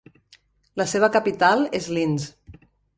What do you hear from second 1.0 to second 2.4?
capital és Linz.